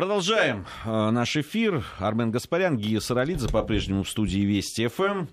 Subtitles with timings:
[0.00, 1.84] Продолжаем э, наш эфир.
[1.98, 5.26] Армен Гаспарян, Гия Саралидзе по-прежнему в студии Вести ФМ.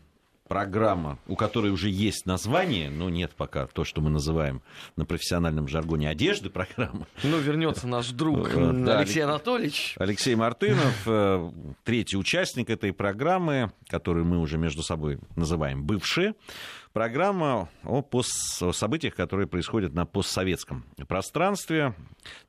[0.47, 4.61] Программа, у которой уже есть название, но нет пока то, что мы называем
[4.95, 7.05] на профессиональном жаргоне одежды программы.
[7.23, 9.95] Ну, вернется наш друг да, Алексей Анатольевич.
[9.97, 11.51] Алексей Мартынов, э,
[11.83, 16.33] третий участник этой программы, которую мы уже между собой называем «бывшие».
[16.93, 18.59] Программа о, пост...
[18.59, 21.93] о событиях, которые происходят на постсоветском пространстве.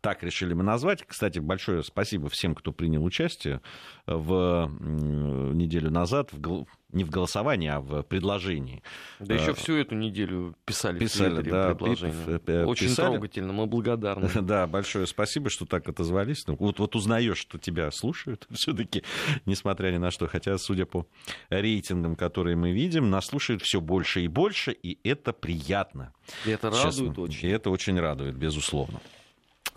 [0.00, 1.04] Так решили мы назвать.
[1.06, 3.60] Кстати, большое спасибо всем, кто принял участие
[4.06, 8.82] в неделю назад в не в голосовании, а в предложении.
[9.20, 12.64] Да еще всю эту неделю писали, писали в да, предложение.
[12.64, 13.12] Очень писали.
[13.12, 14.28] трогательно, мы благодарны.
[14.48, 16.46] Да, большое спасибо, что так отозвались.
[16.46, 19.02] Ну, вот, вот узнаешь, что тебя слушают все-таки,
[19.44, 20.26] несмотря ни на что.
[20.26, 21.06] Хотя, судя по
[21.50, 26.14] рейтингам, которые мы видим, нас слушают все больше и больше, и это приятно.
[26.46, 27.22] И это радует Честно.
[27.22, 27.48] очень.
[27.48, 29.00] И это очень радует, безусловно.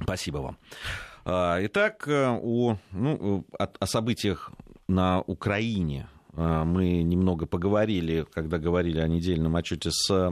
[0.02, 0.58] Спасибо вам.
[1.26, 4.52] А, итак, э, о, ну, о, о событиях
[4.88, 10.32] на Украине мы немного поговорили, когда говорили о недельном отчете с э,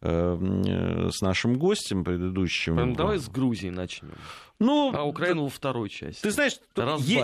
[0.00, 2.94] э, с нашим гостем предыдущим.
[2.94, 4.12] Давай с Грузии начнем.
[4.58, 6.22] Ну, а Украину во второй части.
[6.22, 6.58] Ты знаешь,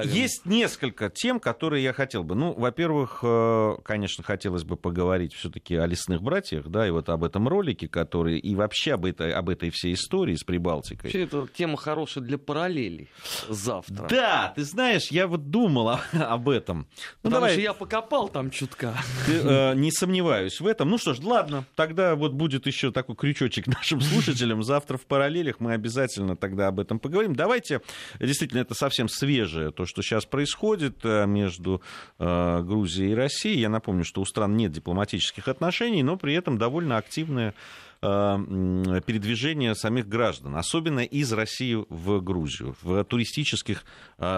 [0.04, 2.34] есть несколько тем, которые я хотел бы.
[2.34, 7.24] Ну, во-первых, э, конечно, хотелось бы поговорить все-таки о лесных братьях, да, и вот об
[7.24, 11.04] этом ролике, который, и вообще об этой, об этой всей истории с Прибалтикой.
[11.04, 13.08] Вообще, это тема хорошая для параллелей
[13.48, 14.08] завтра.
[14.08, 16.78] Да, ты знаешь, я вот думал об этом.
[16.78, 16.84] Ну,
[17.22, 17.52] Потому давай.
[17.52, 18.94] что я покопал там чутка.
[19.26, 20.90] Ты, э, не сомневаюсь в этом.
[20.90, 24.62] Ну что ж, ладно, тогда вот будет еще такой крючочек нашим слушателям.
[24.62, 27.36] Завтра в параллелях мы обязательно тогда об этом поговорим поговорим.
[27.36, 27.80] Давайте,
[28.20, 31.82] действительно, это совсем свежее, то, что сейчас происходит э, между
[32.18, 33.60] э, Грузией и Россией.
[33.60, 37.54] Я напомню, что у стран нет дипломатических отношений, но при этом довольно активное
[38.00, 43.84] э, передвижение самих граждан, особенно из России в Грузию, в туристических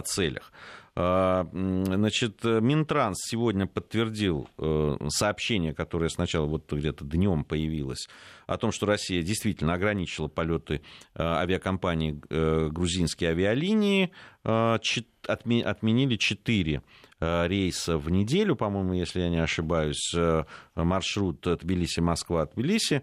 [0.04, 0.52] целях.
[0.96, 4.48] Значит, Минтранс сегодня подтвердил
[5.08, 8.06] сообщение, которое сначала вот где-то днем появилось,
[8.46, 10.82] о том, что Россия действительно ограничила полеты
[11.14, 14.10] э, авиакомпании э, грузинские авиалинии,
[14.44, 14.78] э,
[15.26, 16.82] отменили четыре
[17.46, 20.14] рейса в неделю, по-моему, если я не ошибаюсь,
[20.74, 23.02] маршрут Тбилиси-Москва, Тбилиси.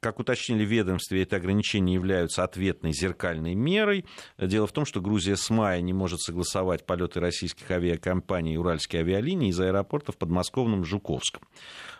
[0.00, 4.04] Как уточнили в ведомстве, это ограничения являются ответной зеркальной мерой.
[4.38, 9.02] Дело в том, что Грузия с мая не может согласовать полеты российских авиакомпаний и уральские
[9.02, 11.42] авиалинии из аэропорта в подмосковном Жуковском.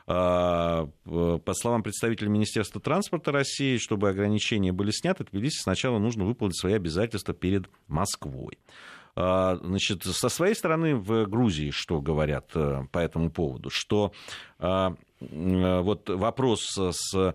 [0.06, 6.59] А, по словам представителя Министерства транспорта России, чтобы ограничения были сняты, Тбилиси сначала нужно выполнить
[6.59, 8.59] свои обязательства перед Москвой.
[9.17, 13.71] А, значит, со своей стороны в Грузии что говорят э, по этому поводу?
[13.71, 14.13] Что
[14.59, 17.35] а, вот вопрос с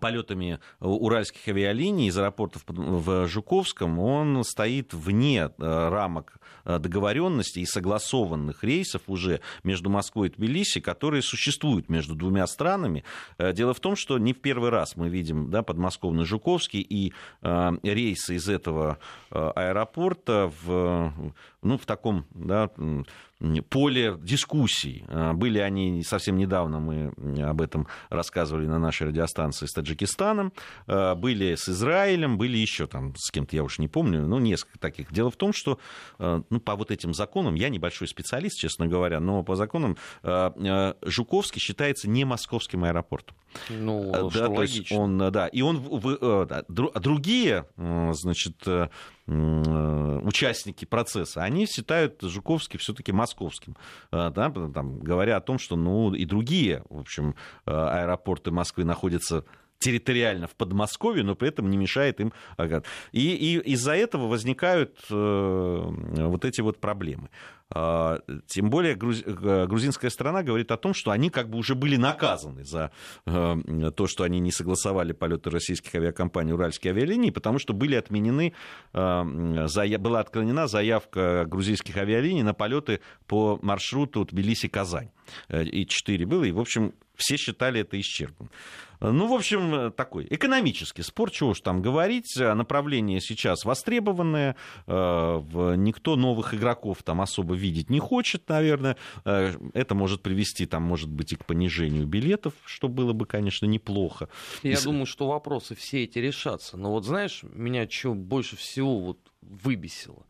[0.00, 7.66] полетами уральских авиалиний из аэропортов в Жуковском, он стоит вне э, рамок э, договоренности и
[7.66, 13.04] согласованных рейсов уже между Москвой и Тбилиси, которые существуют между двумя странами.
[13.36, 17.12] Э, дело в том, что не в первый раз мы видим да, подмосковный Жуковский и
[17.42, 18.98] рейсы из этого
[19.30, 22.70] аэропорта в, ну, в таком да,
[23.68, 25.04] поле дискуссий.
[25.08, 27.12] А, были они совсем недавно, мы
[27.42, 30.52] об этом рассказывали на нашей радиостанции с Таджикистаном,
[30.86, 34.78] а, были с Израилем, были еще там с кем-то, я уж не помню, ну, несколько
[34.78, 35.12] таких.
[35.12, 35.78] Дело в том, что
[36.18, 39.96] а, ну, по вот этим законам, я небольшой специалист, честно говоря, но по законам
[41.02, 43.36] Жуковский считается не московским аэропортом.
[43.68, 44.80] Ну, да, что то логично.
[44.80, 45.82] есть он, да, и он,
[46.46, 48.56] да, другие, значит,
[49.26, 53.74] Э, участники процесса, они считают Жуковский все-таки московским,
[54.12, 58.84] э, да, там, говоря о том, что ну, и другие, в общем, э, аэропорты Москвы
[58.84, 59.46] находятся
[59.84, 62.32] территориально в Подмосковье, но при этом не мешает им.
[63.12, 67.28] И, и из-за этого возникают э, вот эти вот проблемы.
[67.68, 71.96] А, тем более э, грузинская страна говорит о том, что они как бы уже были
[71.96, 72.92] наказаны за
[73.26, 78.54] э, то, что они не согласовали полеты российских авиакомпаний «Уральские авиалинии», потому что были отменены,
[78.92, 85.10] была отклонена заявка грузинских авиалиний на полеты по маршруту Тбилиси-Казань.
[85.50, 88.50] И четыре было, и, в общем, все считали это исчерпанным.
[89.00, 92.34] Ну, в общем, такой экономический спор, чего уж там говорить.
[92.36, 94.56] Направление сейчас востребованное.
[94.86, 98.96] Никто новых игроков там особо видеть не хочет, наверное.
[99.24, 103.66] Э, это может привести, там, может быть, и к понижению билетов, что было бы, конечно,
[103.66, 104.28] неплохо.
[104.62, 104.82] Я и...
[104.82, 106.76] думаю, что вопросы все эти решатся.
[106.76, 110.24] Но вот знаешь, меня что больше всего вот выбесило?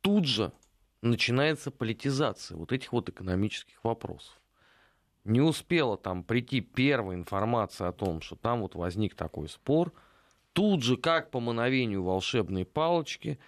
[0.00, 0.52] Тут же
[1.02, 4.34] начинается политизация вот этих вот экономических вопросов.
[5.26, 9.92] Не успела там прийти первая информация о том, что там вот возник такой спор,
[10.52, 13.40] тут же, как по мановению волшебной палочки,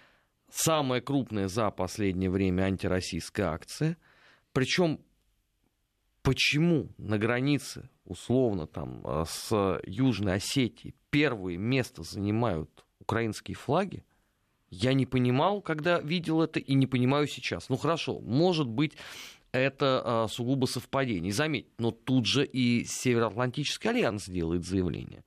[0.51, 3.97] самая крупная за последнее время антироссийская акция.
[4.51, 4.99] Причем
[6.21, 14.03] почему на границе, условно, там, э, с Южной Осетией первое место занимают украинские флаги,
[14.69, 17.69] я не понимал, когда видел это, и не понимаю сейчас.
[17.69, 18.97] Ну хорошо, может быть,
[19.51, 21.29] это а, сугубо совпадение.
[21.29, 25.23] И заметь, но тут же и Североатлантический альянс делает заявление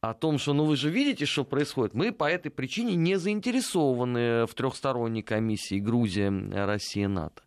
[0.00, 1.94] о том, что, ну вы же видите, что происходит.
[1.94, 6.30] Мы по этой причине не заинтересованы в трехсторонней комиссии Грузия,
[6.66, 7.42] Россия, НАТО.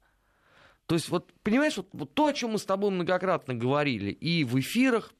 [0.87, 4.43] То есть, вот, понимаешь, вот, вот то, о чем мы с тобой многократно говорили и
[4.43, 5.13] в эфирах,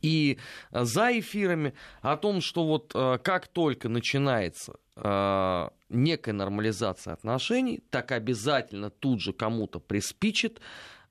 [0.00, 0.38] и
[0.70, 8.12] за эфирами, о том, что вот а, как только начинается а, некая нормализация отношений, так
[8.12, 10.60] обязательно тут же кому-то приспичит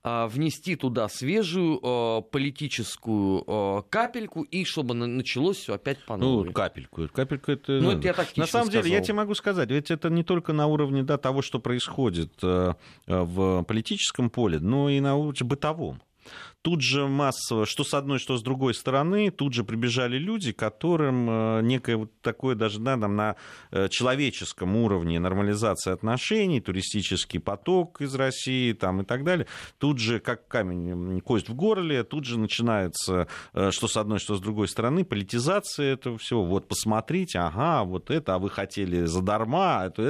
[0.04, 6.46] внести туда свежую э, политическую э, капельку и чтобы началось все опять по новой.
[6.46, 7.08] Ну, капельку.
[7.08, 7.72] Капельку это...
[7.80, 8.82] Ну, это я так На самом сказал.
[8.82, 12.32] деле, я тебе могу сказать, ведь это не только на уровне да, того, что происходит
[12.42, 12.74] э,
[13.06, 16.02] в политическом поле, но и на уровне бытовом.
[16.62, 21.28] Тут же массово, что с одной, что с другой стороны, тут же прибежали люди, которым
[21.28, 23.34] э, некое вот такое даже да, там, на
[23.72, 29.48] э, человеческом уровне нормализация отношений, туристический поток из России там, и так далее,
[29.78, 34.36] тут же как камень, кость в горле, тут же начинается, э, что с одной, что
[34.36, 36.44] с другой стороны, политизация этого всего.
[36.44, 39.82] Вот посмотрите, ага, вот это, а вы хотели задарма.
[39.86, 40.02] Это,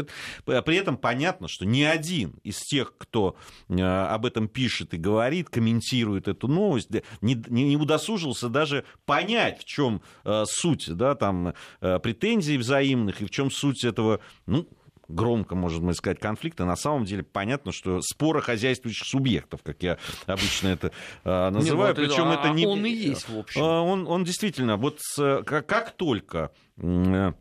[0.44, 0.62] это.
[0.62, 3.36] При этом понятно, что ни один из тех, кто
[3.70, 6.90] об этом пишет и говорит, комментирует эту эту новость,
[7.20, 13.20] не, не, не удосужился даже понять, в чем э, суть да, там, э, претензий взаимных
[13.20, 14.66] и в чем суть этого, ну,
[15.08, 19.98] громко, можно быть сказать, конфликта, на самом деле понятно, что спора хозяйствующих субъектов, как я
[20.26, 20.92] обычно это
[21.24, 21.94] э, называю.
[21.94, 22.66] Не, вот Причем а это не...
[22.66, 23.62] Он и есть, в общем.
[23.62, 27.32] Э, он, он действительно, вот с, как, как только э,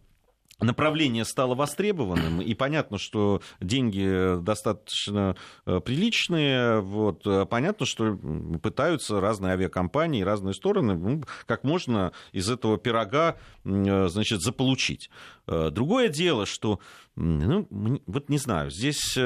[0.62, 5.36] направление стало востребованным, и понятно, что деньги достаточно
[5.66, 8.18] э, приличные, вот, э, понятно, что
[8.62, 15.10] пытаются разные авиакомпании, разные стороны, ну, как можно из этого пирога, э, значит, заполучить.
[15.48, 16.80] Другое дело, что,
[17.16, 17.68] ну,
[18.06, 19.18] вот не знаю, здесь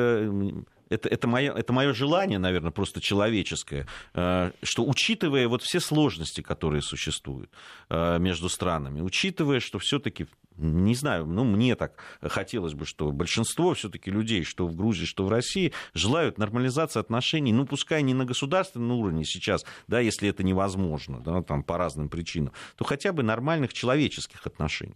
[0.90, 6.42] это, это, мое, это мое желание, наверное, просто человеческое, э, что учитывая вот все сложности,
[6.42, 7.50] которые существуют
[7.90, 10.28] э, между странами, учитывая, что все-таки
[10.58, 15.26] не знаю, ну, мне так хотелось бы, что большинство все-таки людей, что в Грузии, что
[15.26, 20.44] в России, желают нормализации отношений, ну, пускай не на государственном уровне сейчас, да, если это
[20.44, 24.96] невозможно, да, там, по разным причинам, то хотя бы нормальных человеческих отношений.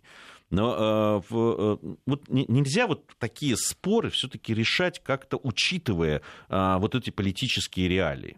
[0.50, 7.12] Но э, э, вот нельзя вот такие споры все-таки решать как-то учитывая э, вот эти
[7.12, 8.38] политические реалии.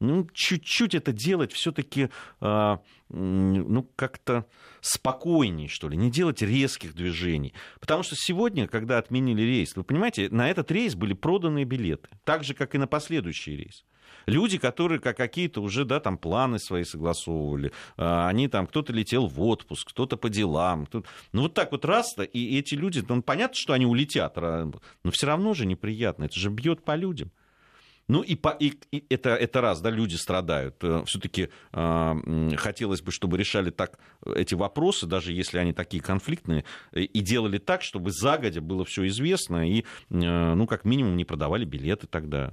[0.00, 2.08] Ну, чуть-чуть это делать все-таки
[2.40, 4.46] ну, как-то
[4.80, 7.54] спокойней, что ли, не делать резких движений.
[7.78, 12.42] Потому что сегодня, когда отменили рейс, вы понимаете, на этот рейс были проданы билеты, так
[12.42, 13.84] же, как и на последующий рейс.
[14.26, 19.26] Люди, которые как какие-то уже, да, там планы свои согласовывали, а, они там, кто-то летел
[19.26, 23.22] в отпуск, кто-то по делам, кто ну вот так вот раз и эти люди, ну
[23.22, 27.30] понятно, что они улетят, но все равно же неприятно, это же бьет по людям.
[28.08, 30.76] Ну и, по, и, и это, это раз, да, люди страдают.
[30.82, 36.64] Э, Все-таки э, хотелось бы, чтобы решали так эти вопросы, даже если они такие конфликтные,
[36.92, 41.64] и делали так, чтобы загодя было все известно, и, э, ну, как минимум, не продавали
[41.64, 42.52] билеты тогда.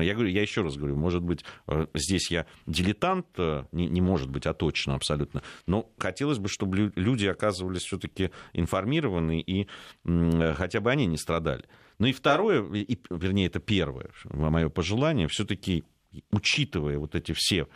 [0.00, 4.00] Я говорю, я еще раз говорю, может быть, э, здесь я дилетант, э, не, не
[4.00, 5.42] может быть, а точно абсолютно.
[5.66, 9.68] Но хотелось бы, чтобы люди оказывались все-таки информированы и
[10.04, 11.64] э, хотя бы они не страдали.
[11.98, 15.84] Ну и второе, и, вернее, это первое, мое пожелание, все-таки
[16.30, 17.68] учитывая вот эти все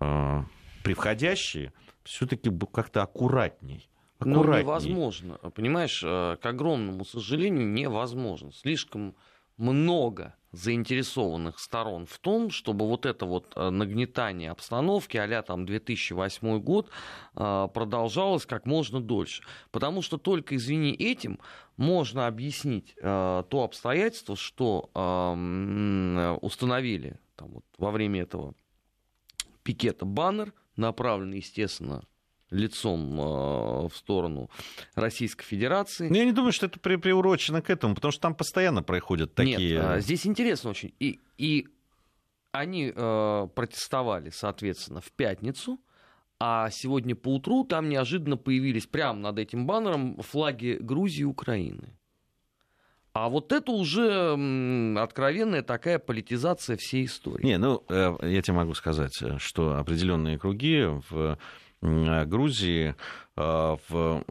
[0.00, 0.42] э,
[0.84, 1.72] превходящие,
[2.04, 3.88] все-таки как-то аккуратней.
[4.20, 5.34] Ну, невозможно.
[5.54, 8.50] Понимаешь, к огромному сожалению, невозможно.
[8.52, 9.14] Слишком
[9.58, 16.60] много заинтересованных сторон в том, чтобы вот это вот э, нагнетание обстановки а там 2008
[16.60, 16.88] год
[17.36, 19.42] э, продолжалось как можно дольше.
[19.70, 21.38] Потому что только, извини, этим
[21.76, 24.88] можно объяснить э, то обстоятельство, что
[26.40, 28.54] установили там, вот, во время этого
[29.62, 32.04] пикета баннер, направленный, естественно,
[32.50, 34.50] лицом э, в сторону
[34.94, 36.08] Российской Федерации.
[36.08, 39.34] Ну, я не думаю, что это при, приурочено к этому, потому что там постоянно проходят
[39.34, 39.58] такие...
[39.58, 40.94] Нет, а, здесь интересно очень.
[40.98, 41.68] И, и
[42.52, 45.78] они э, протестовали, соответственно, в пятницу,
[46.40, 51.94] а сегодня поутру там неожиданно появились прямо над этим баннером флаги Грузии и Украины.
[53.12, 54.32] А вот это уже
[54.96, 57.44] откровенная такая политизация всей истории.
[57.44, 61.36] Не, ну, э, я тебе могу сказать, что определенные круги в
[61.80, 62.94] Грузии
[63.36, 64.24] в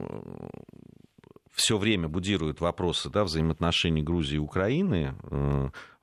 [1.57, 5.15] все время будируют вопросы да, взаимоотношений Грузии и Украины.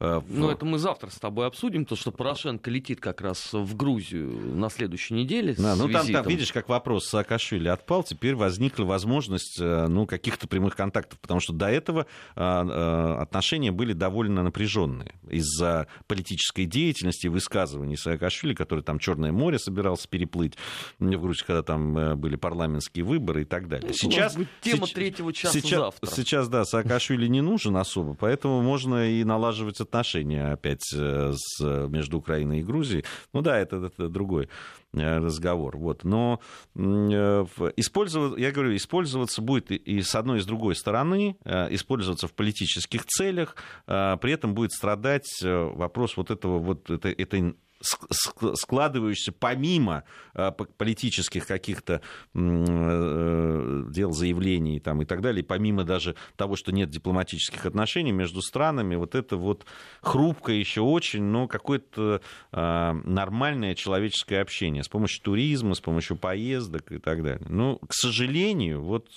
[0.04, 3.52] Э, э, ну, это мы завтра с тобой обсудим, то, что Порошенко летит как раз
[3.52, 5.54] в Грузию на следующей неделе.
[5.56, 10.46] Да, ну, там, там, видишь, как вопрос Саакашвили отпал, теперь возникла возможность э, ну, каких-то
[10.46, 18.54] прямых контактов, потому что до этого отношения были довольно напряженные из-за политической деятельности высказываний Саакашвили,
[18.54, 20.54] который там Черное море собирался переплыть
[20.98, 23.88] в Грузии, когда там были парламентские выборы и так далее.
[23.88, 26.10] Ну, сейчас, тема третьего часа сейчас, завтра.
[26.10, 32.18] Сейчас, да, Саакашвили не нужен особо, поэтому можно и налаживать отношения опять э, с, между
[32.18, 33.04] Украиной и Грузией.
[33.32, 34.48] Ну да, это, это другой
[34.92, 35.76] э, разговор.
[35.76, 36.04] Вот.
[36.04, 36.40] Но
[36.74, 37.46] э,
[37.76, 41.36] использовать, я говорю, использоваться будет и с одной, и с другой стороны,
[41.70, 49.32] использоваться в политических целях, при этом будет страдать вопрос вот этого вот этой, этой складывающийся
[49.32, 52.00] помимо э, политических каких-то
[52.34, 58.40] э, дел, заявлений там, и так далее, помимо даже того, что нет дипломатических отношений между
[58.42, 59.66] странами, вот это вот
[60.00, 62.20] хрупкое еще очень, но какое-то
[62.52, 67.46] э, нормальное человеческое общение с помощью туризма, с помощью поездок и так далее.
[67.48, 69.08] Но, к сожалению, вот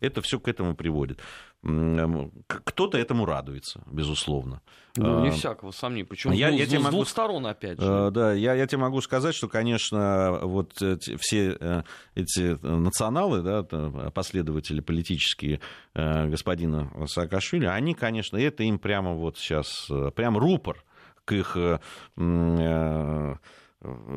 [0.00, 1.20] это все к этому приводит.
[1.62, 4.62] Кто-то этому радуется, безусловно.
[4.96, 6.04] Ну, не а, всякого сомнений.
[6.04, 7.86] Причем я, я с, тебе с двух сторон, опять же.
[7.86, 10.72] А, да, я, я тебе могу сказать, что, конечно, вот
[11.20, 11.82] все э,
[12.14, 13.62] эти националы, да,
[14.10, 15.60] последователи политические
[15.94, 20.82] э, господина Саакашвили, они, конечно, это им прямо вот сейчас, э, прям рупор
[21.26, 21.56] к их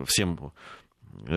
[0.08, 0.50] всем Э,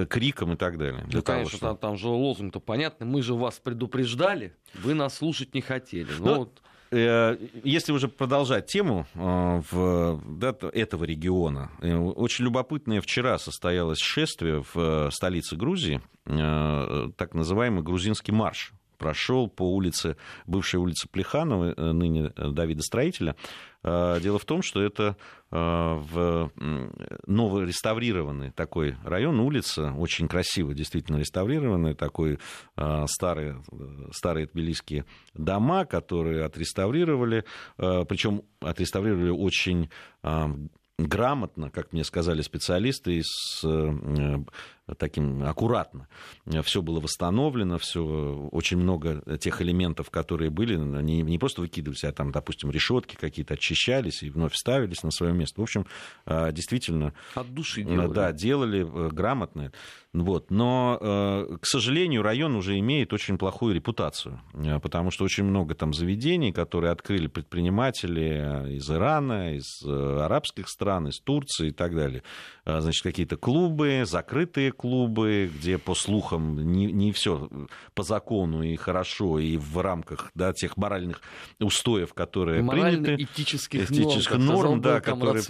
[0.09, 1.07] криком и так далее.
[1.13, 1.59] Ну, конечно, того, что...
[1.59, 3.07] там, там же лозунг-то понятный.
[3.07, 6.09] Мы же вас предупреждали, вы нас слушать не хотели.
[6.19, 6.63] Ну, ну вот...
[6.93, 14.65] Э, если уже продолжать тему э, в, да, этого региона, очень любопытное вчера состоялось шествие
[14.73, 20.17] в столице Грузии, так называемый грузинский марш прошел по улице,
[20.47, 23.37] бывшей улице Плеханова, ныне Давида Строителя.
[23.87, 25.17] Дело в том, что это
[25.51, 26.51] в
[27.27, 32.41] новореставрированный такой район, улица, очень красиво действительно реставрированный, такой
[33.07, 33.63] старые,
[34.13, 37.45] старые тбилисские дома, которые отреставрировали,
[37.77, 39.89] причем отреставрировали очень
[40.99, 44.39] грамотно, как мне сказали специалисты, с э,
[44.99, 46.09] таким аккуратно.
[46.63, 52.13] Все было восстановлено, все, очень много тех элементов, которые были, не, не просто выкидывались, а
[52.13, 55.61] там, допустим, решетки какие-то очищались и вновь ставились на свое место.
[55.61, 55.87] В общем,
[56.27, 57.15] э, действительно...
[57.35, 58.13] От души делали.
[58.13, 59.73] Да, делали э, грамотно.
[60.13, 60.51] Вот.
[60.51, 64.41] Но, к сожалению, район уже имеет очень плохую репутацию,
[64.83, 71.21] потому что очень много там заведений, которые открыли предприниматели из Ирана, из арабских стран, из
[71.21, 72.23] Турции и так далее.
[72.65, 77.49] А, значит, какие-то клубы, закрытые клубы, где, по слухам, не, не все
[77.95, 81.21] по закону и хорошо, и в рамках да, тех моральных
[81.61, 83.15] устоев, которые приняты.
[83.15, 83.91] этических
[84.39, 85.43] норм, норм да, которые...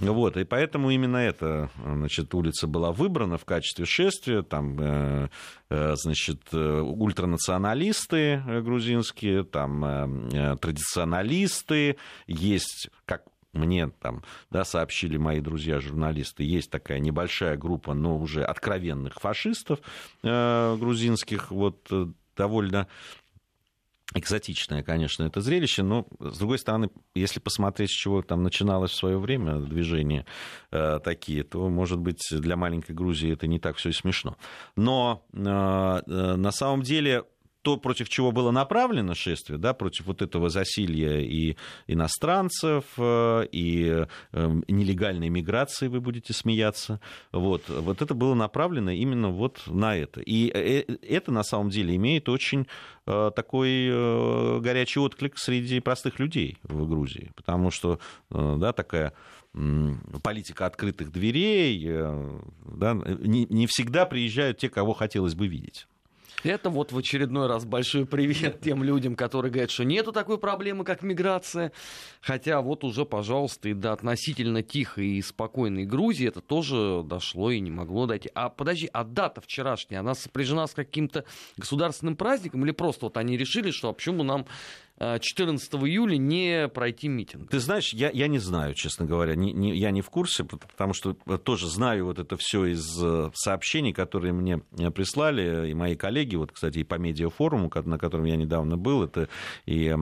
[0.00, 4.42] Вот, и поэтому именно эта значит, улица была выбрана в качестве шествия.
[4.42, 5.28] Там, э,
[5.70, 13.22] э, значит, э, ультранационалисты грузинские, там традиционалисты, есть, как
[13.52, 19.80] мне там, да, сообщили мои друзья-журналисты, есть такая небольшая группа, но уже откровенных фашистов
[20.22, 22.06] э, грузинских, вот э,
[22.36, 22.88] довольно
[24.14, 28.96] экзотичное, конечно, это зрелище, но, с другой стороны, если посмотреть, с чего там начиналось в
[28.96, 30.26] свое время движения
[30.70, 34.36] э, такие, то, может быть, для маленькой Грузии это не так все и смешно.
[34.76, 37.24] Но э, э, на самом деле
[37.62, 44.04] то, против чего было направлено шествие, да, против вот этого засилья и иностранцев, э, и
[44.32, 47.00] эм, нелегальной миграции, вы будете смеяться,
[47.30, 50.20] вот, вот это было направлено именно вот на это.
[50.20, 52.66] И э, э, это на самом деле имеет очень
[53.04, 57.98] такой горячий отклик среди простых людей в Грузии, потому что,
[58.30, 59.12] да, такая
[60.22, 61.84] политика открытых дверей,
[62.64, 65.88] да, не, не всегда приезжают те, кого хотелось бы видеть.
[66.42, 70.84] Это вот в очередной раз большой привет тем людям, которые говорят, что нету такой проблемы,
[70.84, 71.72] как миграция.
[72.20, 77.60] Хотя вот уже, пожалуйста, и до относительно тихой и спокойной Грузии это тоже дошло и
[77.60, 78.28] не могло дойти.
[78.34, 81.24] А подожди, а дата вчерашняя, она сопряжена с каким-то
[81.56, 84.46] государственным праздником или просто вот они решили, что а почему нам
[85.20, 87.50] 14 июля не пройти митинг?
[87.50, 90.94] Ты знаешь, я, я не знаю, честно говоря, не, не, я не в курсе, потому
[90.94, 92.84] что тоже знаю вот это все из
[93.34, 94.58] сообщений, которые мне
[94.90, 99.28] прислали и мои коллеги, вот, кстати, и по медиафоруму, на котором я недавно был, это
[99.66, 99.94] и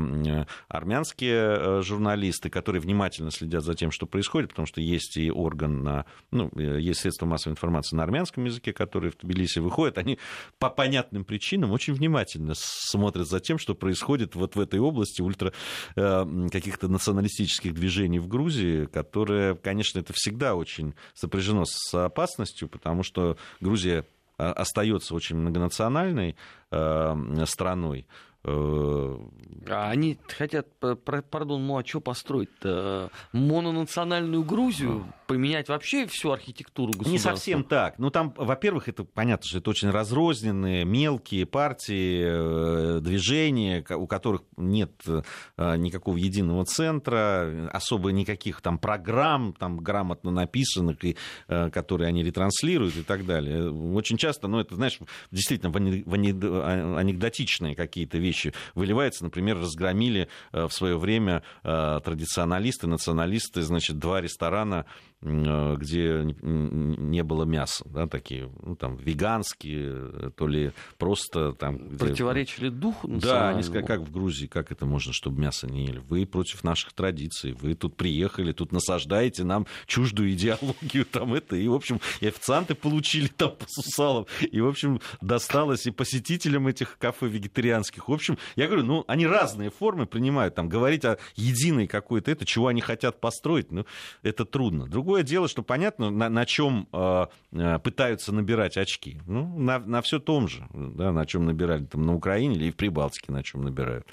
[0.68, 6.04] армянские журналисты, которые внимательно следят за тем, что происходит, потому что есть и орган, на,
[6.30, 10.18] ну, есть средства массовой информации на армянском языке, которые в Тбилиси выходят, они
[10.58, 14.89] по понятным причинам очень внимательно смотрят за тем, что происходит вот в этой области
[15.22, 15.52] ультра
[15.96, 23.02] э, каких-то националистических движений в Грузии, которые, конечно, это всегда очень сопряжено с опасностью, потому
[23.02, 24.04] что Грузия
[24.38, 26.36] э, остается очень многонациональной
[26.70, 28.06] э, страной.
[28.42, 33.10] А они хотят, пардон, ну а что построить-то?
[33.32, 35.04] Мононациональную Грузию?
[35.26, 37.12] Поменять вообще всю архитектуру государства?
[37.12, 37.98] Не совсем так.
[37.98, 44.42] Ну там, во-первых, это понятно, что это очень разрозненные, мелкие партии, э, движения, у которых
[44.56, 51.16] нет э, никакого единого центра, особо никаких там программ, там грамотно написанных, и,
[51.46, 53.70] э, которые они ретранслируют и так далее.
[53.70, 54.98] Очень часто, ну это, знаешь,
[55.30, 59.24] действительно анекдотичные какие-то вещи вещи выливается.
[59.24, 64.86] Например, разгромили э, в свое время э, традиционалисты, националисты, значит, два ресторана
[65.22, 71.76] где не было мяса, да, такие, ну, там, веганские, то ли просто там...
[71.88, 72.06] Где...
[72.06, 75.98] Противоречили духу Да, они сказали, как в Грузии, как это можно, чтобы мясо не ели?
[75.98, 81.68] Вы против наших традиций, вы тут приехали, тут насаждаете нам чуждую идеологию, там это, и,
[81.68, 86.96] в общем, и официанты получили там по сусалам, и, в общем, досталось и посетителям этих
[86.96, 88.08] кафе вегетарианских.
[88.08, 92.46] В общем, я говорю, ну, они разные формы принимают, там, говорить о единой какой-то, это,
[92.46, 93.84] чего они хотят построить, ну,
[94.22, 94.86] это трудно.
[94.86, 99.20] Другое Другое дело, что понятно, на, на чем э, э, пытаются набирать очки.
[99.26, 102.76] Ну, на, на все том же, да, на чем набирали там, на Украине или в
[102.76, 104.06] Прибалтике, на чем набирают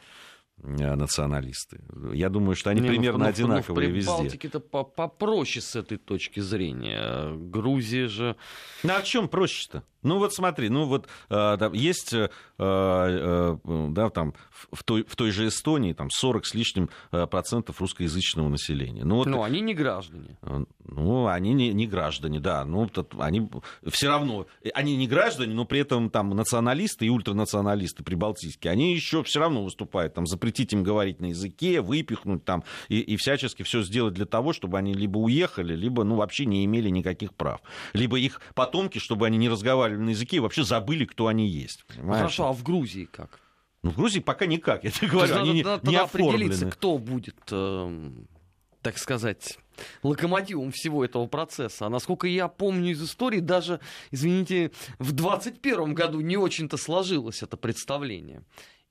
[0.64, 1.82] э, националисты.
[2.14, 4.12] Я думаю, что они Не, ну, примерно ну, одинаковые ну, везде.
[4.12, 7.32] Прибалтике-то попроще с этой точки зрения.
[7.32, 8.36] Грузия же...
[8.82, 9.84] Ну, а в чем проще-то?
[10.08, 13.58] Ну вот смотри, ну вот э, есть, э, э,
[13.90, 14.34] да, там
[14.72, 19.04] в той, в той же Эстонии там 40 с лишним процентов русскоязычного населения.
[19.04, 20.38] Ну, вот, ну они не граждане.
[20.86, 22.64] Ну, они не, не граждане, да.
[22.64, 23.50] Ну, они
[23.88, 29.24] все равно, они не граждане, но при этом там националисты и ультранационалисты прибалтийские, они еще
[29.24, 33.84] все равно выступают, там запретить им говорить на языке, выпихнуть там и, и всячески все
[33.84, 37.62] сделать для того, чтобы они либо уехали, либо, ну, вообще не имели никаких прав.
[37.94, 41.86] Либо их потомки, чтобы они не разговаривали на языке и вообще забыли, кто они есть.
[41.98, 43.40] Ну, хорошо, а в Грузии как?
[43.84, 47.38] Ну, в Грузии пока никак, я тебе говорю, они надо, не, не определиться, кто будет,
[47.52, 48.12] э,
[48.82, 49.60] так сказать,
[50.04, 51.86] локомотивом всего этого процесса.
[51.86, 53.80] А насколько я помню из истории, даже,
[54.12, 58.44] извините, в 21 году не очень-то сложилось это представление.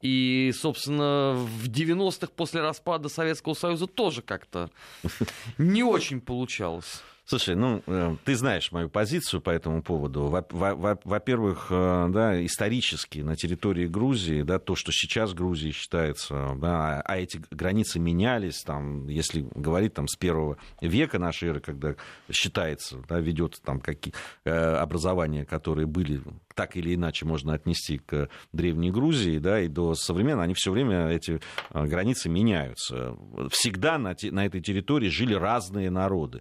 [0.03, 4.71] И, собственно, в 90-х после распада Советского Союза тоже как-то
[5.59, 7.03] не очень получалось.
[7.29, 10.29] Слушай, ну, э, ты знаешь мою позицию по этому поводу.
[10.29, 17.19] Во-первых, э, да, исторически на территории Грузии, да, то, что сейчас Грузия считается, да, а
[17.19, 21.97] эти границы менялись, там, если говорить там, с первого века нашей эры, когда
[22.31, 26.23] считается, да, ведет там какие э, образования, которые были
[26.55, 31.09] так или иначе можно отнести к Древней Грузии, да, и до современной, они все время,
[31.09, 33.15] эти границы меняются.
[33.51, 36.41] Всегда на, те, на этой территории жили разные народы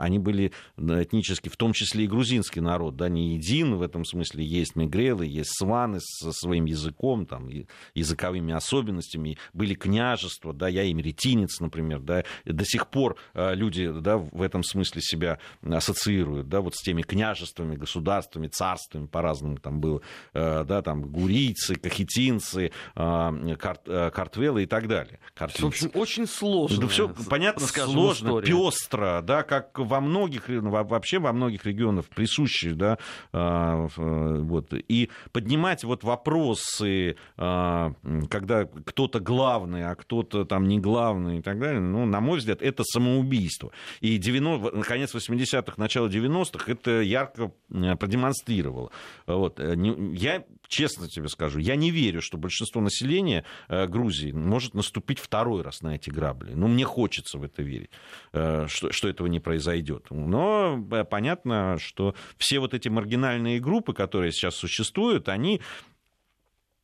[0.00, 4.44] они были этнически, в том числе и грузинский народ, да, не един в этом смысле.
[4.44, 7.48] Есть мигрелы, есть сваны со своим языком, там,
[7.94, 14.18] языковыми особенностями, были княжества, да, я эмеретинец, например, да, до сих пор э, люди, да,
[14.18, 20.00] в этом смысле себя ассоциируют, да, вот с теми княжествами, государствами, царствами, по-разному там было,
[20.32, 23.82] э, да, там, гурийцы, кахетинцы, э, карт,
[24.14, 25.20] картвелы и так далее.
[25.34, 25.64] Картинцы.
[25.64, 26.80] В общем, очень сложно.
[26.80, 28.46] Да, все понятно, сложно, история.
[28.46, 32.98] пестро, да, как во многих, вообще во многих регионах присущи, да,
[33.32, 37.92] а, вот, и поднимать вот вопросы, а,
[38.30, 42.62] когда кто-то главный, а кто-то там не главный и так далее, ну, на мой взгляд,
[42.62, 43.72] это самоубийство.
[44.00, 48.90] И 90, конец 80-х, начало 90-х это ярко продемонстрировало.
[49.26, 49.58] Вот.
[49.58, 49.74] Э,
[50.12, 55.62] я честно тебе скажу, я не верю, что большинство населения э, Грузии может наступить второй
[55.62, 56.52] раз на эти грабли.
[56.54, 57.90] Ну, мне хочется в это верить,
[58.32, 59.79] э, что, что этого не произойдет.
[60.10, 65.60] Но э, понятно, что все вот эти маргинальные группы, которые сейчас существуют, они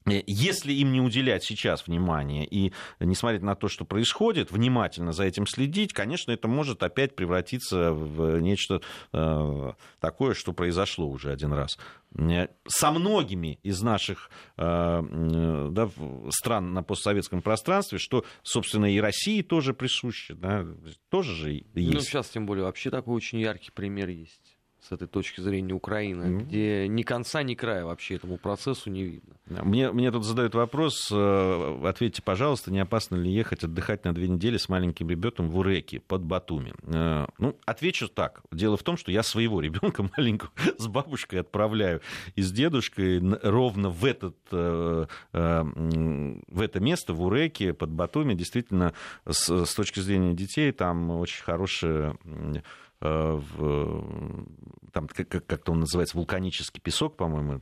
[0.07, 5.25] если им не уделять сейчас внимания и не смотреть на то, что происходит, внимательно за
[5.25, 8.81] этим следить, конечно, это может опять превратиться в нечто
[9.12, 11.79] э, такое, что произошло уже один раз.
[12.14, 15.90] Э, со многими из наших э, да,
[16.31, 20.64] стран на постсоветском пространстве, что, собственно, и России тоже присуще, да,
[21.09, 21.95] тоже же ну, есть.
[21.95, 24.56] Ну, сейчас, тем более, вообще такой очень яркий пример есть
[24.87, 26.44] с этой точки зрения Украины, mm-hmm.
[26.44, 29.35] где ни конца, ни края вообще этому процессу не видно.
[29.46, 34.29] Мне, мне тут задают вопрос, э, ответьте, пожалуйста, не опасно ли ехать отдыхать на две
[34.29, 36.75] недели с маленьким ребенком в Уреке под Батуми?
[36.83, 38.42] Э, ну, отвечу так.
[38.53, 42.01] Дело в том, что я своего ребенка маленького с бабушкой отправляю
[42.35, 48.35] и с дедушкой ровно в, этот, э, в это место, в Уреке, под Батуми.
[48.35, 48.94] Действительно,
[49.29, 52.61] с, с точки зрения детей, там очень хорошая Э,
[53.01, 54.47] в,
[54.93, 57.61] там, как, как-то он называется, вулканический песок, по-моему,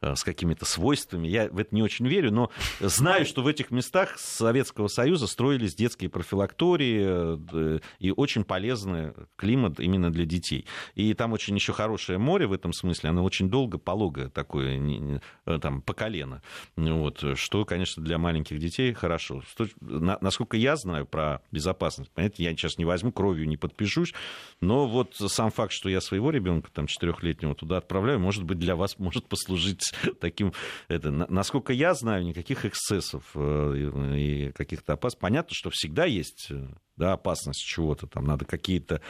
[0.00, 1.26] э, с какими-то свойствами.
[1.26, 5.74] Я в это не очень верю, но знаю, что в этих местах Советского Союза строились
[5.74, 10.66] детские профилактории э, и очень полезный климат именно для детей.
[10.94, 15.20] И там очень еще хорошее море в этом смысле, оно очень долго, полого такое,
[15.60, 16.42] там, по колено.
[16.76, 19.42] Вот, что, конечно, для маленьких детей хорошо.
[19.80, 24.14] Насколько я знаю про безопасность, понимаете, я сейчас не возьму, кровью не подпишусь,
[24.60, 28.76] но вот сам факт, что я своего ребенка, там, четырехлетнего туда отправляю, может быть, для
[28.76, 30.52] вас может послужить таким...
[30.88, 35.20] Это, насколько я знаю, никаких эксцессов э, и каких-то опасностей.
[35.20, 39.00] Понятно, что всегда есть э, да, опасность чего-то, там надо какие-то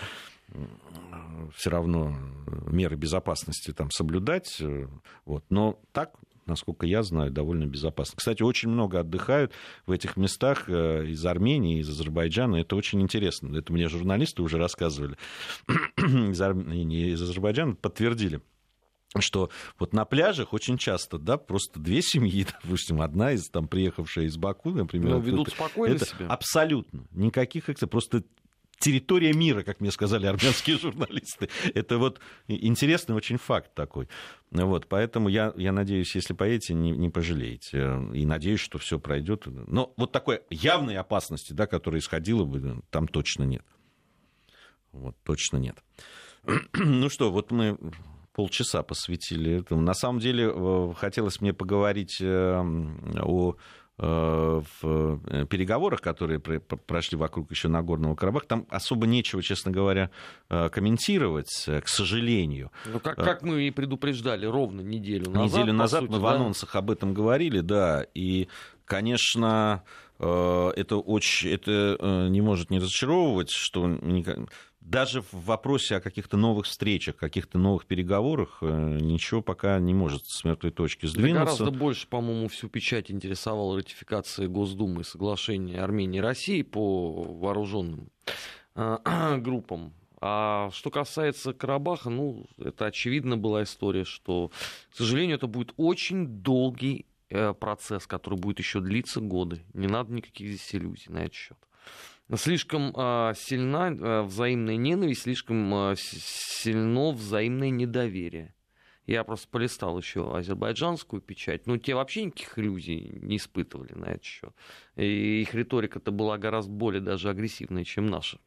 [1.54, 2.16] все равно
[2.66, 4.56] меры безопасности там соблюдать.
[4.60, 4.88] Э,
[5.24, 5.44] вот.
[5.50, 6.14] Но так
[6.50, 8.14] насколько я знаю, довольно безопасно.
[8.16, 9.52] Кстати, очень много отдыхают
[9.86, 12.56] в этих местах э, из Армении, из Азербайджана.
[12.56, 13.56] Это очень интересно.
[13.56, 15.16] Это мне журналисты уже рассказывали
[15.96, 18.42] из Армении, из Азербайджана, подтвердили
[19.18, 24.26] что вот на пляжах очень часто, да, просто две семьи, допустим, одна из там приехавшая
[24.26, 26.26] из Баку, например, ну, ведут спокойно это себя.
[26.28, 28.22] абсолютно никаких просто
[28.80, 31.48] территория мира, как мне сказали армянские журналисты.
[31.74, 34.08] Это вот интересный очень факт такой.
[34.50, 38.00] Вот, поэтому я, я надеюсь, если поедете, не, не пожалеете.
[38.14, 39.44] И надеюсь, что все пройдет.
[39.46, 43.64] Но вот такой явной опасности, да, которая исходила бы, там точно нет.
[44.92, 45.76] Вот, точно нет.
[46.74, 47.78] Ну что, вот мы
[48.32, 49.82] полчаса посвятили этому.
[49.82, 52.62] На самом деле, э, хотелось мне поговорить э,
[53.20, 53.56] о
[54.00, 60.10] в э, переговорах, которые прошли вокруг еще Нагорного Карабаха, там особо нечего, честно говоря,
[60.48, 62.70] э, комментировать, к сожалению.
[62.86, 65.58] Ну, как, как мы и предупреждали ровно неделю назад.
[65.58, 66.24] Неделю назад сути, мы да?
[66.24, 68.48] в анонсах об этом говорили, да, и,
[68.86, 69.82] конечно,
[70.18, 73.86] это очень, это не может не разочаровывать, что
[74.80, 80.26] даже в вопросе о каких-то новых встречах, каких-то новых переговорах э, ничего пока не может
[80.26, 81.58] с мертвой точки сдвинуться.
[81.58, 88.08] Да гораздо больше, по-моему, всю печать интересовала ратификация Госдумы соглашения Армении и России по вооруженным
[88.74, 89.92] э, группам.
[90.22, 94.50] А что касается Карабаха, ну, это очевидно была история, что,
[94.92, 99.62] к сожалению, это будет очень долгий э, процесс, который будет еще длиться годы.
[99.72, 101.58] Не надо никаких здесь иллюзий на этот счет
[102.36, 108.54] слишком э, сильна э, взаимная ненависть, слишком э, сильно взаимное недоверие.
[109.06, 111.66] Я просто полистал еще азербайджанскую печать.
[111.66, 114.54] Ну, те вообще никаких иллюзий не испытывали на этот счет.
[114.94, 118.38] И их риторика-то была гораздо более даже агрессивная, чем наша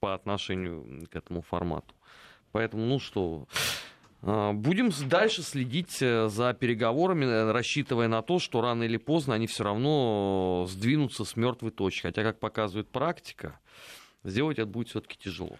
[0.00, 1.94] по отношению к этому формату.
[2.52, 3.48] Поэтому, ну что,
[4.24, 9.46] будем дальше следить э, за переговорами, э, рассчитывая на то, что рано или поздно они
[9.46, 12.02] все равно сдвинутся с мертвой точки.
[12.02, 13.60] Хотя, как показывает практика,
[14.22, 15.58] сделать это будет все-таки тяжело.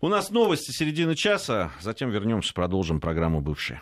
[0.00, 3.80] У нас новости середины часа, затем вернемся, продолжим программу «Бывшие».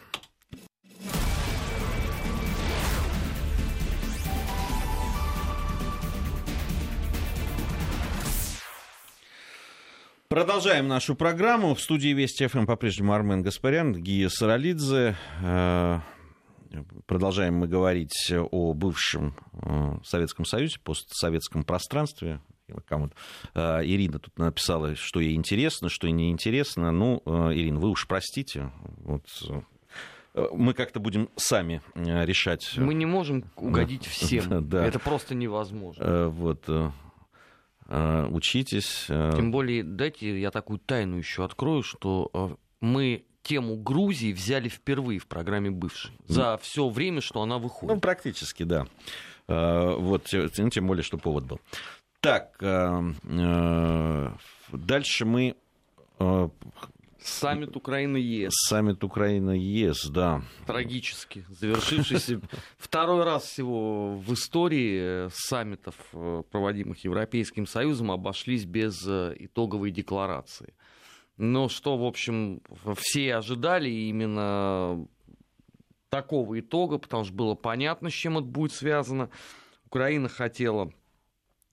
[10.34, 11.76] Продолжаем нашу программу.
[11.76, 15.14] В студии Вести ФМ по-прежнему Армен Гаспарян, Гия Саралидзе.
[15.40, 16.00] Э,
[17.06, 22.40] продолжаем мы говорить о бывшем э, Советском Союзе, постсоветском пространстве.
[22.66, 26.90] Э, Ирина тут написала, что ей интересно, что ей неинтересно.
[26.90, 28.72] Ну, Ирина, вы уж простите.
[29.04, 29.24] Вот
[30.52, 32.72] мы как-то будем сами решать.
[32.76, 34.68] Мы не можем угодить всем.
[34.68, 34.84] Да.
[34.84, 36.28] Это просто невозможно.
[36.28, 36.68] Вот.
[37.86, 39.06] Э, учитесь.
[39.08, 39.32] Э.
[39.34, 42.48] Тем более, дайте я такую тайну еще открою, что э,
[42.80, 46.12] мы тему Грузии взяли впервые в программе «Бывший».
[46.26, 47.94] За все время, что она выходит.
[47.94, 48.86] Ну, практически, да.
[49.46, 51.60] Вот, тем более, что повод был.
[52.20, 52.56] Так,
[54.72, 55.56] дальше мы
[57.24, 58.52] Саммит Украины-ЕС.
[58.68, 60.42] Саммит Украины-ЕС, да.
[60.66, 62.38] Трагически завершившийся
[62.76, 70.74] второй раз всего в истории саммитов, э, проводимых Европейским Союзом, обошлись без э, итоговой декларации.
[71.38, 72.60] Но что, в общем,
[72.98, 75.08] все ожидали именно
[76.10, 79.30] такого итога, потому что было понятно, с чем это будет связано.
[79.86, 81.03] Украина хотела Э,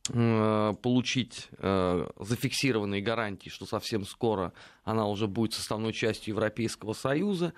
[0.07, 4.51] получить э, зафиксированные гарантии, что совсем скоро
[4.83, 7.53] она уже будет составной частью Европейского Союза.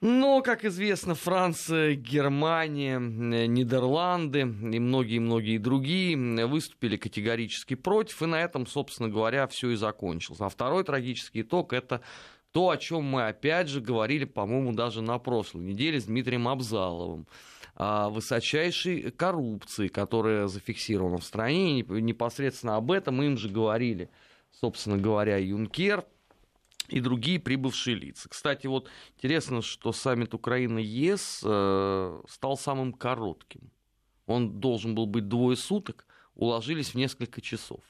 [0.00, 8.40] Но, как известно, Франция, Германия, э, Нидерланды и многие-многие другие выступили категорически против, и на
[8.40, 10.40] этом, собственно говоря, все и закончилось.
[10.40, 12.00] А второй трагический итог– это
[12.52, 17.26] то, о чем мы опять же говорили, по-моему, даже на прошлой неделе с Дмитрием Абзаловым
[17.80, 21.80] высочайшей коррупции, которая зафиксирована в стране.
[21.80, 24.10] И непосредственно об этом им же говорили,
[24.52, 26.04] собственно говоря, Юнкер
[26.88, 28.28] и другие прибывшие лица.
[28.28, 33.70] Кстати, вот интересно, что саммит Украины-ЕС э, стал самым коротким.
[34.26, 37.80] Он должен был быть двое суток, уложились в несколько часов.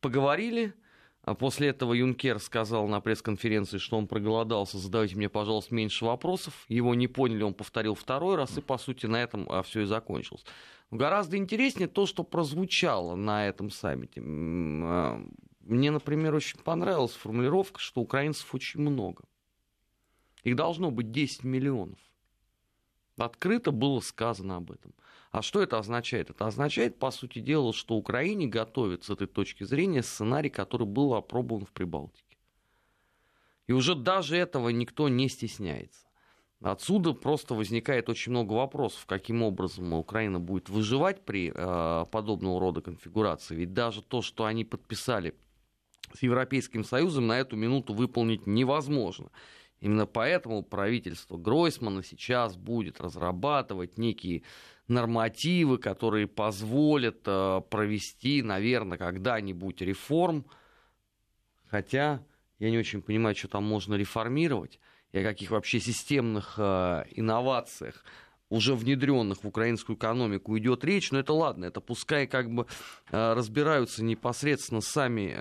[0.00, 0.74] Поговорили,
[1.22, 6.64] а после этого Юнкер сказал на пресс-конференции, что он проголодался, задавайте мне, пожалуйста, меньше вопросов.
[6.68, 9.84] Его не поняли, он повторил второй раз, и, по сути, на этом а, все и
[9.84, 10.44] закончилось.
[10.90, 14.22] гораздо интереснее то, что прозвучало на этом саммите.
[14.24, 15.22] А,
[15.60, 19.24] мне, например, очень понравилась формулировка, что украинцев очень много.
[20.42, 21.98] Их должно быть 10 миллионов.
[23.20, 24.94] Открыто было сказано об этом.
[25.30, 26.30] А что это означает?
[26.30, 31.14] Это означает, по сути дела, что Украине готовит с этой точки зрения сценарий, который был
[31.14, 32.38] опробован в Прибалтике.
[33.66, 36.08] И уже даже этого никто не стесняется.
[36.62, 42.80] Отсюда просто возникает очень много вопросов, каким образом Украина будет выживать при э, подобного рода
[42.80, 43.54] конфигурации.
[43.54, 45.34] Ведь даже то, что они подписали
[46.14, 49.30] с Европейским Союзом, на эту минуту выполнить невозможно.
[49.80, 54.42] Именно поэтому правительство Гройсмана сейчас будет разрабатывать некие
[54.88, 60.44] нормативы, которые позволят э, провести, наверное, когда-нибудь реформ.
[61.70, 62.22] Хотя
[62.58, 64.78] я не очень понимаю, что там можно реформировать
[65.12, 68.04] и о каких вообще системных э, инновациях
[68.50, 72.66] уже внедренных в украинскую экономику идет речь, но это ладно, это пускай как бы
[73.10, 75.32] э, разбираются непосредственно сами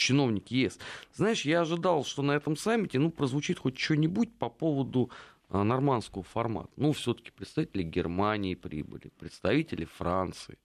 [0.00, 0.78] чиновники ЕС.
[1.14, 5.10] Знаешь, я ожидал, что на этом саммите ну, прозвучит хоть что-нибудь по поводу
[5.48, 6.70] а, нормандского формата.
[6.76, 10.58] Ну, все-таки представители Германии прибыли, представители Франции.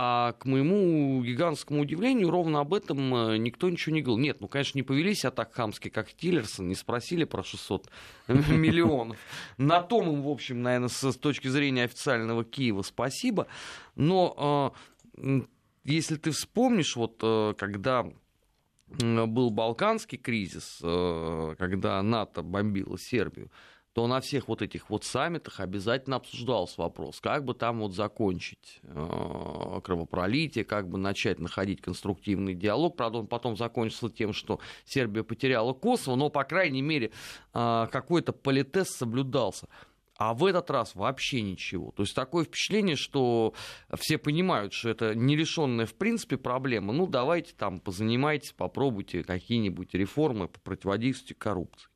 [0.00, 4.22] А к моему гигантскому удивлению, ровно об этом э, никто ничего не говорил.
[4.22, 7.90] Нет, ну, конечно, не повелись а так хамски, как Тиллерсон, не спросили про 600
[8.28, 9.16] миллионов.
[9.56, 13.48] На том им, в общем, наверное, с точки зрения официального Киева спасибо.
[13.96, 15.42] Но а,
[15.88, 18.06] если ты вспомнишь, вот э, когда
[18.86, 23.50] был Балканский кризис, э, когда НАТО бомбило Сербию,
[23.94, 28.80] то на всех вот этих вот саммитах обязательно обсуждался вопрос, как бы там вот закончить
[28.82, 32.96] э, кровопролитие, как бы начать находить конструктивный диалог.
[32.96, 37.10] Правда, он потом закончился тем, что Сербия потеряла Косово, но, по крайней мере,
[37.52, 39.68] какой-то политез соблюдался.
[40.18, 41.92] А в этот раз вообще ничего.
[41.92, 43.54] То есть такое впечатление, что
[43.96, 46.92] все понимают, что это нерешенная в принципе проблема.
[46.92, 51.88] Ну, давайте там позанимайтесь, попробуйте какие-нибудь реформы по противодействию коррупции.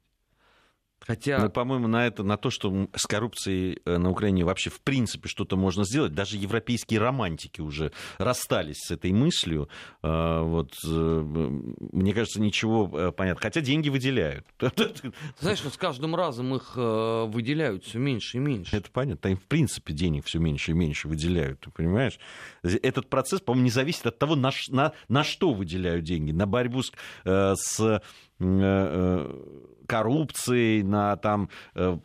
[1.07, 1.39] Хотя...
[1.39, 5.29] Ну, по-моему, на это, на то, что с коррупцией э, на Украине вообще в принципе
[5.29, 9.69] что-то можно сделать, даже европейские романтики уже расстались с этой мыслью.
[10.03, 13.43] А, вот, э, мне кажется, ничего э, понятно.
[13.43, 14.47] Хотя деньги выделяют.
[15.41, 18.77] Знаешь, с каждым разом их выделяют все меньше и меньше.
[18.77, 19.29] Это понятно.
[19.29, 22.19] Им, в принципе, денег все меньше и меньше выделяют, ты понимаешь?
[22.63, 26.33] Этот процесс, по-моему, не зависит от того, на, на, на что выделяют деньги.
[26.33, 26.93] На борьбу с,
[27.25, 28.03] с
[29.93, 31.99] коррупцией, на там э,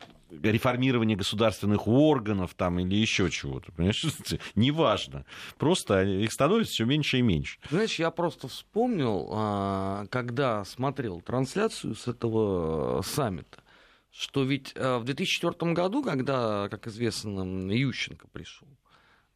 [0.43, 3.71] реформирование государственных органов там, или еще чего-то.
[3.71, 4.05] Понимаешь?
[4.55, 5.25] Неважно.
[5.57, 7.59] Просто их становится все меньше и меньше.
[7.69, 13.63] Знаешь, я просто вспомнил, а, когда смотрел трансляцию с этого саммита,
[14.11, 18.67] что ведь э, в 2004 году, когда, как известно, Ющенко пришел,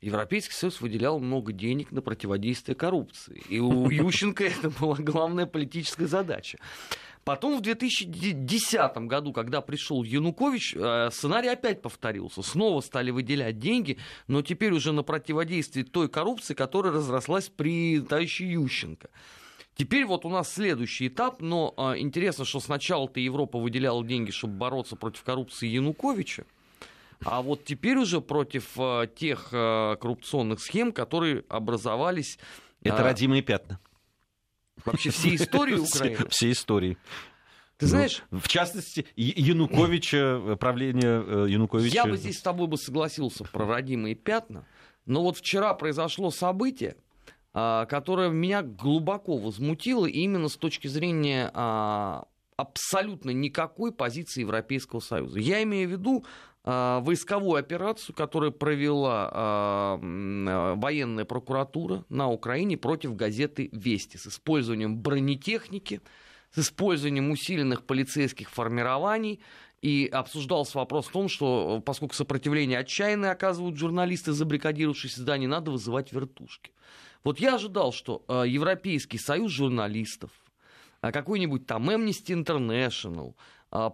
[0.01, 3.41] Европейский Союз выделял много денег на противодействие коррупции.
[3.47, 6.57] И у Ющенко это была главная политическая задача.
[7.23, 12.41] Потом в 2010 году, когда пришел Янукович, э, сценарий опять повторился.
[12.41, 18.51] Снова стали выделять деньги, но теперь уже на противодействие той коррупции, которая разрослась при товарище
[18.51, 19.09] Ющенко.
[19.75, 24.55] Теперь вот у нас следующий этап, но э, интересно, что сначала-то Европа выделяла деньги, чтобы
[24.55, 26.45] бороться против коррупции Януковича,
[27.23, 32.39] а вот теперь уже против э, тех коррупционных схем, которые образовались...
[32.81, 33.79] Это родимые пятна.
[34.85, 36.15] Вообще все истории Украины.
[36.15, 36.97] Все, все истории.
[37.77, 38.23] Ты знаешь...
[38.29, 41.93] Ну, в частности, Януковича, правление Януковича...
[41.93, 44.65] Я бы здесь с тобой бы согласился про родимые пятна,
[45.05, 46.95] но вот вчера произошло событие,
[47.53, 55.39] а, которое меня глубоко возмутило именно с точки зрения а, абсолютно никакой позиции Европейского Союза.
[55.39, 56.25] Я имею в виду
[56.63, 66.01] войсковую операцию, которую провела военная прокуратура на Украине против газеты «Вести» с использованием бронетехники,
[66.51, 69.39] с использованием усиленных полицейских формирований.
[69.81, 75.71] И обсуждался вопрос в том, что поскольку сопротивление отчаянное оказывают журналисты, забрикадировавшись в здании, надо
[75.71, 76.71] вызывать вертушки.
[77.23, 80.29] Вот я ожидал, что Европейский союз журналистов,
[81.01, 83.33] какой-нибудь там Amnesty International,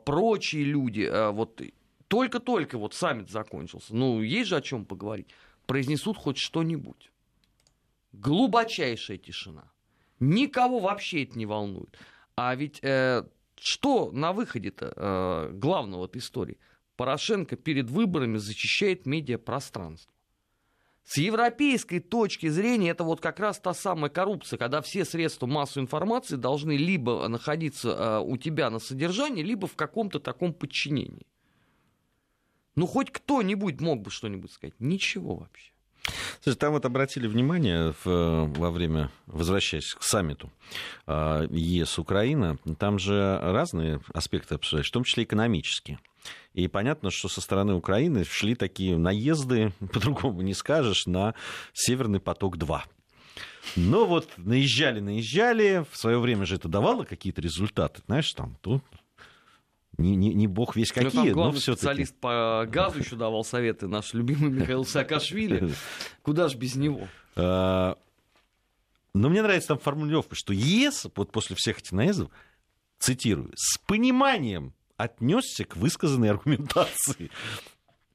[0.04, 1.62] прочие люди, вот
[2.08, 5.28] только-только вот саммит закончился, ну, есть же о чем поговорить,
[5.66, 7.12] произнесут хоть что-нибудь.
[8.14, 9.72] Глубочайшая тишина.
[10.20, 11.98] Никого вообще это не волнует.
[12.36, 13.24] А ведь э,
[13.56, 16.58] что на выходе-то э, главного этой истории?
[16.96, 20.12] Порошенко перед выборами защищает медиапространство.
[21.04, 25.84] С европейской точки зрения это вот как раз та самая коррупция, когда все средства массовой
[25.84, 31.26] информации должны либо находиться э, у тебя на содержании, либо в каком-то таком подчинении.
[32.78, 34.76] Ну, хоть кто-нибудь мог бы что-нибудь сказать.
[34.80, 35.72] Ничего вообще.
[36.42, 40.52] Слушай, там вот обратили внимание в, во время, возвращаясь к саммиту
[41.08, 46.00] э, ЕС-Украина, там же разные аспекты обсуждаются, в том числе экономические.
[46.54, 51.34] И понятно, что со стороны Украины шли такие наезды, по-другому не скажешь, на
[51.74, 52.82] Северный поток-2.
[53.76, 58.84] Но вот наезжали, наезжали, в свое время же это давало какие-то результаты, знаешь, там тут
[59.98, 63.88] не, не, не бог весь какие, но, но все специалист по газу еще давал советы,
[63.88, 65.72] наш любимый Михаил Саакашвили.
[66.22, 67.08] Куда ж без него?
[67.36, 67.98] А,
[69.14, 72.30] но мне нравится там формулировка, что ЕС, вот после всех этих наездов,
[73.00, 77.32] цитирую, с пониманием отнесся к высказанной аргументации.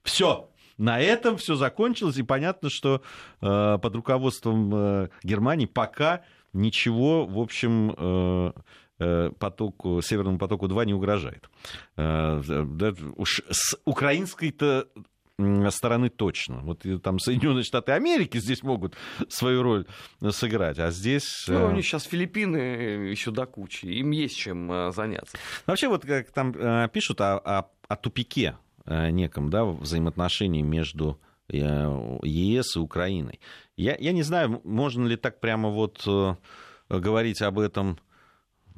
[0.05, 3.03] Все, на этом все закончилось, и понятно, что
[3.40, 8.53] э, под руководством э, Германии пока ничего, в общем, Э,
[9.38, 11.49] потоку, Северному потоку-2 не угрожает.
[11.97, 12.41] Э,
[13.17, 14.88] уж с украинской-то
[15.71, 16.61] стороны точно.
[16.62, 18.95] Вот там Соединенные Штаты Америки здесь могут
[19.29, 19.87] свою роль
[20.31, 21.47] сыграть, а здесь...
[21.49, 22.57] Ну, у них сейчас Филиппины
[23.11, 25.37] еще до кучи, им есть чем заняться.
[25.67, 26.53] Вообще вот как там
[26.91, 33.41] пишут о, о, о тупике неком, да, взаимоотношений между ЕС и Украиной.
[33.77, 36.07] Я, я не знаю, можно ли так прямо вот
[36.88, 37.99] говорить об этом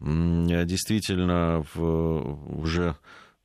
[0.05, 2.97] действительно в, уже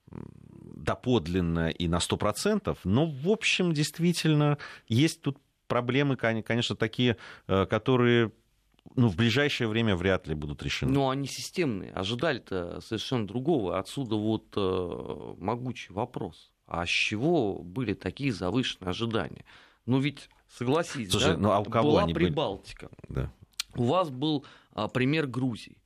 [0.10, 7.18] доподлинно и на 100%, но, в общем, действительно, есть тут проблемы, конечно, такие,
[7.48, 8.32] э, которые
[8.96, 10.92] ну, в ближайшее время вряд ли будут решены.
[10.92, 11.92] Ну, они системные.
[11.92, 13.78] Ожидали-то совершенно другого.
[13.78, 16.52] Отсюда вот э, могучий вопрос.
[16.66, 19.46] А с чего были такие завышенные ожидания?
[19.86, 22.90] Ну, ведь, согласись, Слушай, да, ну, а у кого была они Прибалтика.
[23.08, 23.22] Были?
[23.22, 23.34] Да.
[23.76, 25.79] У вас был а, пример Грузии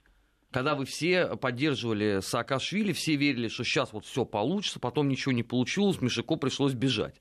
[0.54, 5.42] когда вы все поддерживали Саакашвили, все верили, что сейчас вот все получится, потом ничего не
[5.42, 7.20] получилось, Мишико пришлось бежать.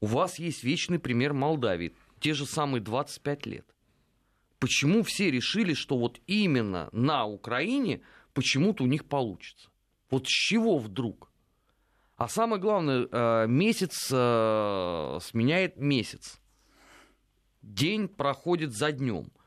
[0.00, 3.66] У вас есть вечный пример Молдавии, те же самые 25 лет.
[4.58, 8.00] Почему все решили, что вот именно на Украине
[8.32, 9.68] почему-то у них получится?
[10.10, 11.30] Вот с чего вдруг?
[12.16, 16.40] А самое главное, э, месяц э, сменяет месяц.
[17.60, 19.30] День проходит за днем–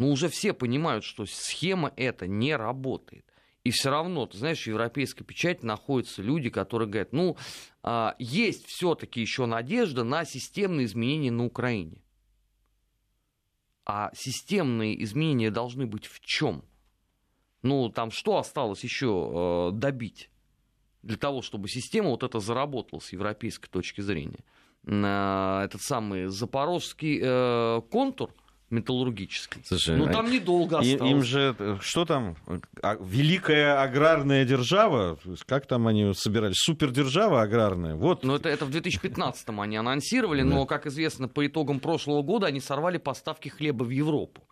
[0.00, 3.26] но уже все понимают, что схема эта не работает.
[3.64, 7.36] И все равно, ты знаешь, в европейской печати находятся люди, которые говорят, ну,
[7.82, 12.00] а, есть все-таки еще надежда на системные изменения на Украине.
[13.84, 16.64] А системные изменения должны быть в чем?
[17.60, 20.30] Ну, там что осталось еще э, добить
[21.02, 24.44] для того, чтобы система вот это заработала с европейской точки зрения?
[24.86, 28.32] Э, этот самый запорожский э, контур,
[28.70, 29.62] металлургической.
[29.64, 31.10] Слушай, ну там недолго осталось.
[31.10, 32.36] Им же, что там,
[32.82, 38.24] а, великая аграрная держава, как там они собирались, супердержава аграрная, вот.
[38.24, 42.60] Ну это, это в 2015-м они анонсировали, но, как известно, по итогам прошлого года они
[42.60, 44.42] сорвали поставки хлеба в Европу.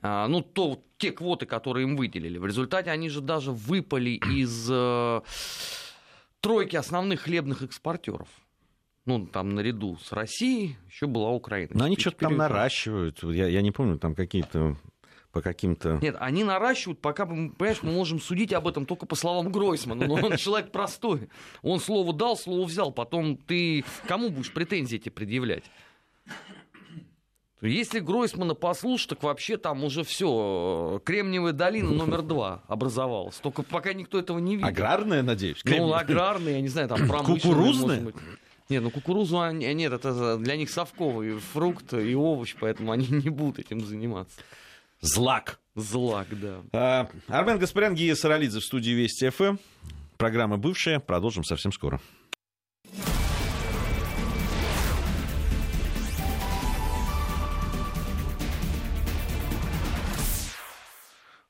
[0.00, 2.38] А, ну, то, те квоты, которые им выделили.
[2.38, 5.20] В результате они же даже выпали из э,
[6.40, 8.28] тройки основных хлебных экспортеров
[9.08, 11.70] ну, там наряду с Россией еще была Украина.
[11.72, 13.22] Но они что-то там наращивают.
[13.22, 14.76] Я, я не помню, там какие-то
[15.32, 15.98] по каким-то...
[16.02, 20.14] Нет, они наращивают, пока, понимаешь, мы можем судить об этом только по словам Гройсмана, но
[20.14, 21.30] он человек простой.
[21.62, 25.64] Он слово дал, слово взял, потом ты кому будешь претензии эти предъявлять?
[27.60, 31.00] Если Гройсмана послушать, так вообще там уже все.
[31.04, 33.36] Кремниевая долина номер два образовалась.
[33.36, 34.68] Только пока никто этого не видит.
[34.68, 35.60] Аграрная, надеюсь?
[35.64, 37.40] Ну, аграрная, я не знаю, там промышленная.
[37.40, 38.12] Кукурузная?
[38.68, 43.30] Нет, ну кукурузу они, нет, это для них совковый фрукт и овощ, поэтому они не
[43.30, 44.40] будут этим заниматься.
[45.00, 45.58] Злак.
[45.74, 46.60] Злак, да.
[46.72, 49.56] А, Армен Гаспарян, Гия Саралидзе в студии Вести ФМ.
[50.18, 50.98] Программа «Бывшая».
[50.98, 52.00] Продолжим совсем скоро.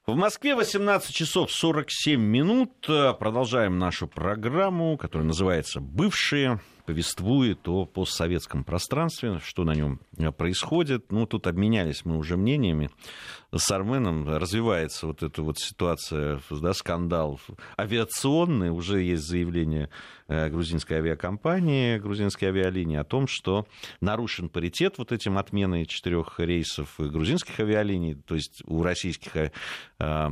[0.06, 2.86] В Москве 18 часов 47 минут.
[2.86, 10.00] Продолжаем нашу программу, которая называется «Бывшие» повествует о постсоветском пространстве, что на нем
[10.38, 11.12] происходит.
[11.12, 12.88] Ну, тут обменялись мы уже мнениями
[13.54, 14.26] с Арменом.
[14.26, 17.40] Развивается вот эта вот ситуация, да, скандал
[17.78, 18.70] авиационный.
[18.70, 19.90] Уже есть заявление
[20.28, 23.66] э, грузинской авиакомпании, грузинской авиалинии о том, что
[24.00, 28.14] нарушен паритет вот этим отменой четырех рейсов грузинских авиалиний.
[28.14, 29.50] То есть у российских э,
[29.98, 30.28] э,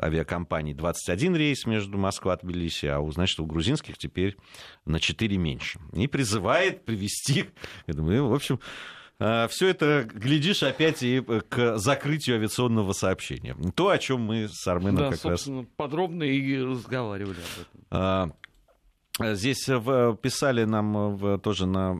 [0.00, 4.36] авиакомпаний 21 рейс между Москвой и Тбилиси, а у, значит, у грузинских теперь
[4.84, 5.80] на 4 меньше.
[5.92, 7.46] И призывает привести,
[7.86, 8.60] в общем,
[9.18, 13.56] э, все это, глядишь, опять и к закрытию авиационного сообщения.
[13.74, 15.48] То, о чем мы с Арменом да, как раз...
[15.76, 17.84] подробно и разговаривали об этом.
[17.90, 21.94] А, здесь писали нам тоже на,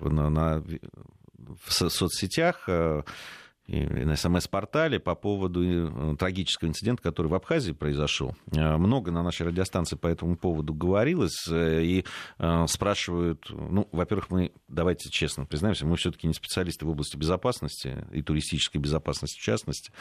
[0.00, 0.64] на, на
[1.66, 3.02] в соцсетях э,
[3.80, 8.36] на СМС-портале по поводу э, трагического инцидента, который в Абхазии произошел.
[8.54, 12.04] Э, много на нашей радиостанции по этому поводу говорилось, э, и
[12.66, 18.22] спрашивают, ну, во-первых, мы, давайте честно признаемся, мы все-таки не специалисты в области безопасности и
[18.22, 19.92] туристической безопасности в частности.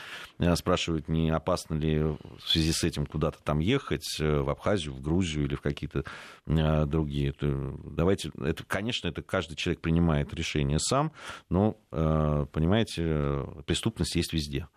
[0.56, 5.46] Спрашивают, не опасно ли в связи с этим куда-то там ехать, в Абхазию, в Грузию
[5.46, 6.04] или в какие-то
[6.46, 7.34] другие.
[7.40, 11.12] Давайте, это, конечно, это каждый человек принимает решение сам,
[11.50, 14.68] но, понимаете, преступность есть везде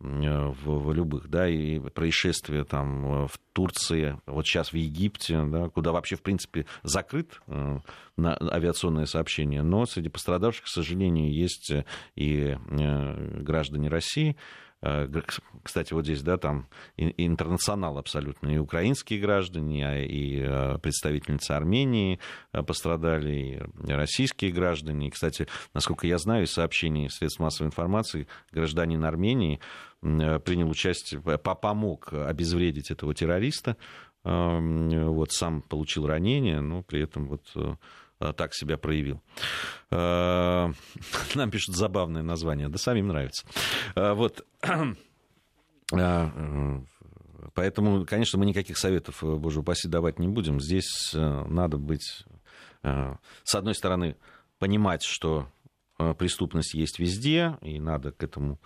[0.00, 5.92] в, в любых, да, и происшествия там в Турции, вот сейчас в Египте, да, куда
[5.92, 7.78] вообще, в принципе, закрыт э,
[8.16, 11.72] на авиационное сообщение, но среди пострадавших, к сожалению, есть
[12.16, 14.63] и э, граждане России, Э,
[15.62, 16.66] кстати, вот здесь, да, там
[16.96, 18.48] интернационал абсолютно.
[18.48, 22.18] И украинские граждане, а и э, представительницы Армении
[22.52, 25.08] э, пострадали, и российские граждане.
[25.08, 29.60] И, кстати, насколько я знаю, из сообщений средств массовой информации, гражданин Армении
[30.02, 33.78] принял участие, помог обезвредить этого террориста,
[34.22, 37.76] вот, сам получил ранение, но при этом вот Э,
[38.18, 39.22] так себя проявил.
[39.90, 40.72] Э,
[41.34, 43.46] нам пишут забавное название, да самим нравится.
[43.94, 44.46] Э, вот.
[47.54, 50.60] Поэтому, конечно, мы никаких советов, боже упаси, давать не будем.
[50.60, 52.24] Здесь надо быть,
[52.82, 54.16] с одной стороны,
[54.58, 55.46] понимать, что
[56.18, 58.58] преступность есть везде, и надо к этому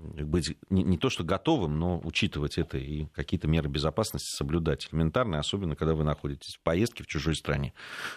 [0.00, 5.38] быть не, не то что готовым, но учитывать это и какие-то меры безопасности соблюдать элементарные,
[5.40, 7.72] особенно когда вы находитесь в поездке в чужой стране.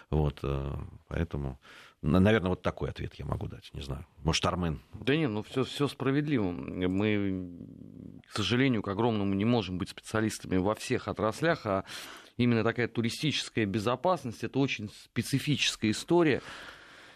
[0.09, 0.75] Вот, э,
[1.07, 1.59] поэтому,
[2.01, 3.69] наверное, вот такой ответ я могу дать.
[3.73, 4.05] Не знаю.
[4.23, 4.81] Может, Армен?
[4.93, 6.51] Да нет, ну все, все справедливо.
[6.51, 7.49] Мы,
[8.27, 11.83] к сожалению, к огромному не можем быть специалистами во всех отраслях, а
[12.37, 16.41] именно такая туристическая безопасность это очень специфическая история.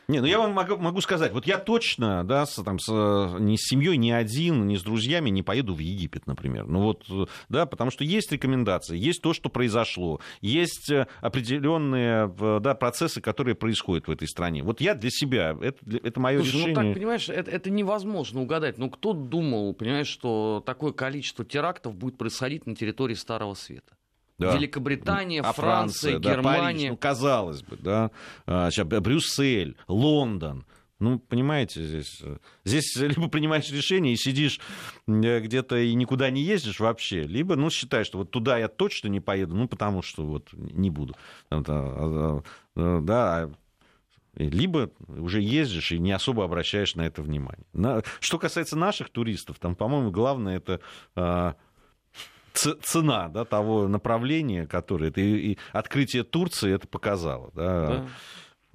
[0.09, 3.57] Не, ну я вам могу, могу сказать, вот я точно, да, с, там, с, ни
[3.57, 6.65] с семьей, ни один, ни с друзьями не поеду в Египет, например.
[6.65, 12.73] Ну вот, да, потому что есть рекомендации, есть то, что произошло, есть э, определенные да,
[12.73, 14.63] процессы, которые происходят в этой стране.
[14.63, 16.75] Вот я для себя, это, это мое Слушай, решение.
[16.75, 18.77] Ну так, понимаешь, это, это невозможно угадать.
[18.77, 23.97] Ну кто думал, понимаешь, что такое количество терактов будет происходить на территории Старого Света?
[24.37, 24.55] Да.
[24.55, 26.43] Великобритания, а Франция, Франция, Германия.
[26.43, 28.11] Да, Париж, ну, казалось бы, да.
[28.45, 30.65] А, сейчас Брюссель, Лондон.
[30.99, 32.23] Ну, понимаете, здесь,
[32.63, 34.59] здесь либо принимаешь решение и сидишь
[35.07, 39.07] э, где-то и никуда не ездишь вообще, либо, ну, считаешь, что вот туда я точно
[39.07, 41.15] не поеду, ну, потому что вот не буду.
[41.49, 41.63] А,
[42.75, 43.49] а, да,
[44.35, 47.65] либо уже ездишь и не особо обращаешь на это внимание.
[48.19, 51.55] Что касается наших туристов, там, по-моему, главное это
[52.57, 57.51] цена да, того направления, которое это и, и открытие Турции это показало.
[57.53, 57.87] Да.
[57.87, 58.07] Да.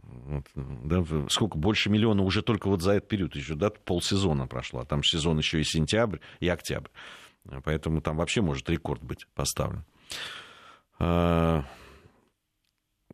[0.03, 4.81] Вот, да, сколько больше миллиона уже только вот за этот период еще да, полсезона прошло,
[4.81, 6.91] а там сезон еще и сентябрь, и октябрь,
[7.65, 9.85] поэтому там вообще может рекорд быть поставлен.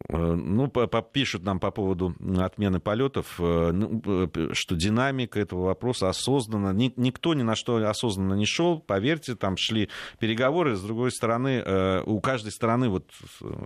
[0.08, 0.68] Э, ну,
[1.12, 7.34] пишут нам по поводу отмены полетов, э, ну, э, что динамика этого вопроса осознанно, никто
[7.34, 9.88] ни на что осознанно не шел, поверьте, там шли
[10.18, 13.10] переговоры, с другой стороны, у каждой стороны, вот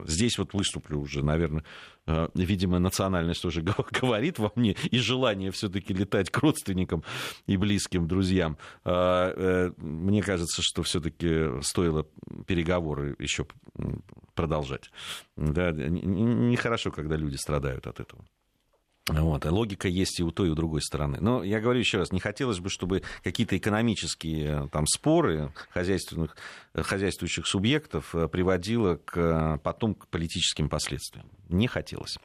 [0.06, 1.64] здесь вот выступлю уже, наверное,
[2.34, 3.62] видимо, национальность тоже
[4.00, 7.04] говорит во мне, и желание все-таки летать к родственникам
[7.46, 8.56] и близким друзьям.
[8.84, 12.06] Мне кажется, что все-таки стоило
[12.46, 13.46] переговоры еще
[14.34, 14.90] продолжать.
[15.36, 18.24] Да, нехорошо, когда люди страдают от этого.
[19.08, 19.44] Вот.
[19.44, 21.18] Логика есть и у той, и у другой стороны.
[21.20, 26.36] Но я говорю еще раз, не хотелось бы, чтобы какие-то экономические там, споры хозяйственных,
[26.72, 31.28] хозяйствующих субъектов э, приводило к, потом к политическим последствиям.
[31.48, 32.18] Не хотелось.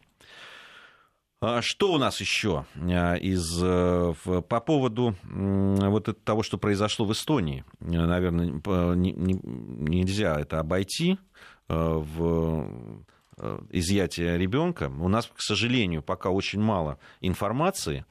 [1.40, 7.12] А что у нас еще э, из, э, по поводу вот того, что произошло в
[7.12, 7.66] Эстонии?
[7.80, 8.62] Наверное,
[8.96, 11.18] нельзя это обойти
[11.68, 13.04] в
[13.40, 14.92] Э, изъятия ребенка.
[15.00, 18.04] У нас, к сожалению, пока очень мало информации.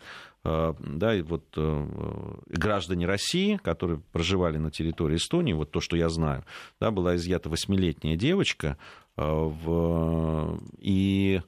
[0.44, 5.96] Э, да, и вот э, граждане России, которые проживали на территории Эстонии, вот то, что
[5.96, 6.44] я знаю,
[6.78, 8.78] да, была изъята восьмилетняя девочка,
[9.16, 11.40] в, и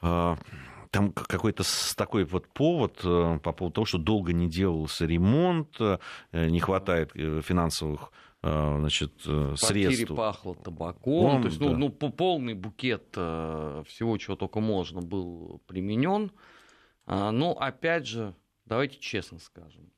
[0.00, 1.62] там какой-то
[1.94, 5.78] такой вот повод по поводу того, что долго не делался ремонт,
[6.32, 8.10] не хватает финансовых
[8.42, 10.14] Э, значит, э, средств.
[10.14, 11.76] пахло табаком, Он, то есть, ну, да.
[11.76, 16.32] ну, ну, полный букет э, всего, чего только можно, был применен.
[17.04, 18.34] А, но, опять же,
[18.64, 19.90] давайте честно скажем,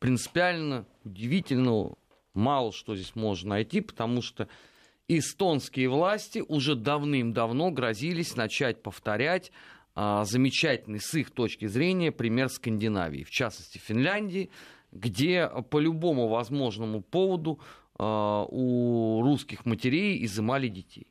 [0.00, 1.92] принципиально, удивительно,
[2.34, 4.48] мало что здесь можно найти, потому что
[5.06, 9.52] эстонские власти уже давным-давно грозились начать повторять
[9.94, 14.50] а, замечательный с их точки зрения пример Скандинавии, в частности Финляндии,
[14.92, 17.60] где по любому возможному поводу
[17.98, 21.06] э, у русских матерей изымали детей.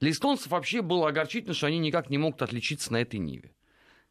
[0.00, 3.52] Для эстонцев вообще было огорчительно, что они никак не могут отличиться на этой ниве.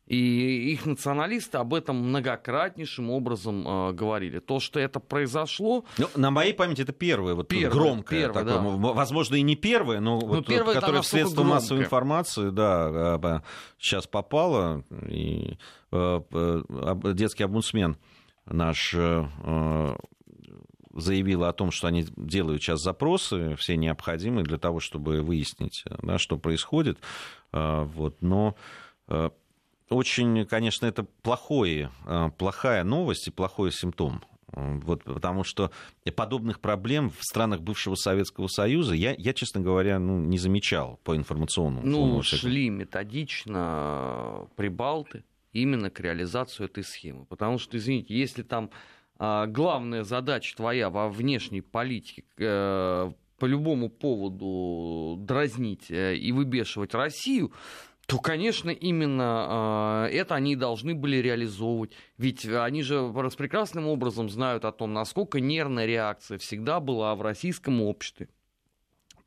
[0.07, 4.39] И их националисты об этом многократнейшим образом э, говорили.
[4.39, 5.83] То, что это произошло...
[5.97, 8.21] Ну, на моей памяти это первое, вот первое, громкое.
[8.21, 8.93] Первое, такое, да.
[8.93, 11.55] Возможно, и не первое, но, но ну, вот, первое которое в средства громкое.
[11.55, 13.43] массовой информации да,
[13.77, 14.85] сейчас попало.
[15.09, 15.57] И,
[15.91, 17.97] э, э, детский омбудсмен
[18.49, 19.95] наш э,
[20.93, 26.17] заявила о том, что они делают сейчас запросы, все необходимые для того, чтобы выяснить, да,
[26.17, 26.97] что происходит.
[27.51, 28.55] Э, вот, но
[29.07, 29.29] э,
[29.89, 31.91] очень, конечно, это плохое,
[32.37, 34.21] плохая новость и плохой симптом.
[34.51, 35.71] Вот, потому что
[36.15, 41.15] подобных проблем в странах бывшего Советского Союза я, я честно говоря, ну, не замечал по
[41.15, 41.85] информационному.
[41.85, 45.23] Ну, шли методично прибалты,
[45.61, 47.25] именно к реализации этой схемы.
[47.25, 48.69] Потому что, извините, если там
[49.19, 56.93] а, главная задача твоя во внешней политике э, по любому поводу дразнить э, и выбешивать
[56.93, 57.51] Россию,
[58.05, 61.91] то, конечно, именно э, это они должны были реализовывать.
[62.17, 67.81] Ведь они же прекрасным образом знают о том, насколько нервная реакция всегда была в российском
[67.81, 68.29] обществе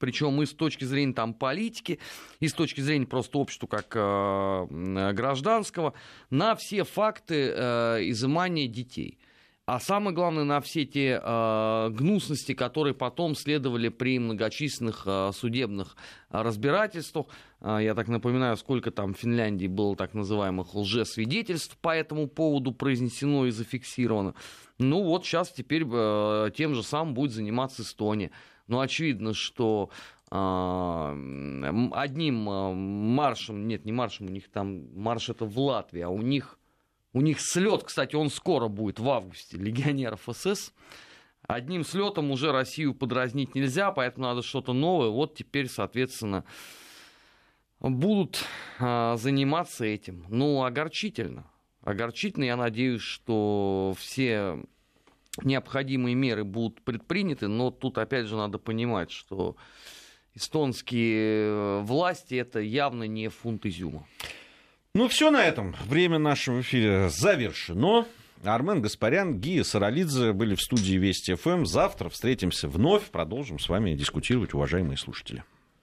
[0.00, 2.00] причем и с точки зрения там, политики,
[2.40, 5.92] и с точки зрения просто общества как э, гражданского,
[6.30, 9.18] на все факты э, изымания детей.
[9.66, 15.96] А самое главное, на все те э, гнусности, которые потом следовали при многочисленных э, судебных
[16.28, 17.26] разбирательствах.
[17.60, 22.72] Э, я так напоминаю, сколько там в Финляндии было так называемых лжесвидетельств по этому поводу
[22.72, 24.34] произнесено и зафиксировано.
[24.78, 28.32] Ну вот сейчас теперь э, тем же самым будет заниматься Эстония.
[28.70, 29.90] Ну, очевидно, что
[30.30, 31.10] а,
[31.92, 36.22] одним а, маршем, нет, не маршем, у них там марш это в Латвии, а у
[36.22, 36.56] них,
[37.12, 40.72] у них слет, кстати, он скоро будет в августе, легионеров СС.
[41.48, 45.08] Одним слетом уже Россию подразнить нельзя, поэтому надо что-то новое.
[45.08, 46.44] Вот теперь, соответственно,
[47.80, 48.44] будут
[48.78, 50.26] а, заниматься этим.
[50.28, 51.50] Ну, огорчительно.
[51.82, 54.62] Огорчительно, я надеюсь, что все
[55.42, 59.56] необходимые меры будут предприняты, но тут опять же надо понимать, что
[60.34, 64.06] эстонские э, власти это явно не фунт изюма.
[64.94, 65.76] Ну все на этом.
[65.86, 68.06] Время нашего эфира завершено.
[68.42, 71.64] Армен Гаспарян, Гия Саралидзе были в студии Вести ФМ.
[71.66, 75.44] Завтра встретимся вновь, продолжим с вами дискутировать, уважаемые слушатели.